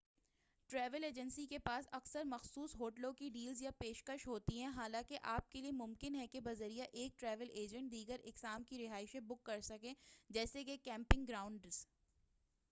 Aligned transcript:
travel 0.69 1.03
agents 1.03 1.39
کے 1.49 1.57
پاس 1.65 1.87
اکثر 1.91 2.23
مخصوص 2.23 2.73
ہوٹلوں 2.75 3.11
کی 3.13 3.29
ڈیلز 3.29 3.61
یا 3.61 3.71
پیشکشیں 3.79 4.29
ہوتی 4.29 4.61
ہیں 4.61 4.71
حالانکہ 4.75 5.17
آپ 5.33 5.51
کے 5.51 5.61
لیے 5.61 5.71
ممکن 5.73 6.15
ہے 6.15 6.25
کہ 6.27 6.39
بذریعہ 6.39 6.85
ایک 6.93 7.19
ٹریول 7.19 7.49
ایجنٹ 7.53 7.91
دیگر 7.91 8.21
اقسام 8.23 8.63
کی 8.63 8.85
رہائشیں 8.87 9.19
بُک 9.21 9.43
کرسکیں 9.43 9.93
جیسے 10.29 10.63
کہ 10.63 10.77
کیمپنگ 10.83 11.25
گراؤنڈز 11.27 11.85